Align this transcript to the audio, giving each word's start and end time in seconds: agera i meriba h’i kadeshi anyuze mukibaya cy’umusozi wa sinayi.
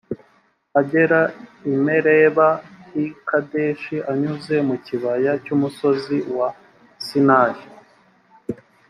agera 0.79 1.19
i 1.71 1.73
meriba 1.85 2.47
h’i 2.91 3.07
kadeshi 3.27 3.95
anyuze 4.11 4.55
mukibaya 4.67 5.31
cy’umusozi 5.43 6.17
wa 6.37 6.49
sinayi. 7.05 7.63